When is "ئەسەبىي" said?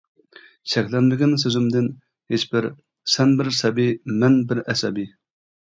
4.67-5.11